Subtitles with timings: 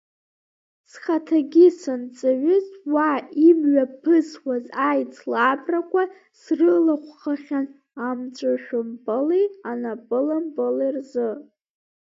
[0.91, 3.09] Схаҭагьы санҵаҩыз уа
[3.47, 6.03] имҩаԥысуаз аицлабрақәа
[6.39, 7.65] срылахәхахьан
[8.07, 11.29] амҵәышәмпыли анапылампыли рзы.